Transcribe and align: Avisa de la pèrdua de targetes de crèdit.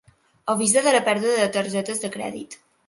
Avisa 0.53 0.83
de 0.89 0.95
la 0.95 1.03
pèrdua 1.11 1.37
de 1.43 1.47
targetes 1.59 2.05
de 2.07 2.15
crèdit. 2.19 2.63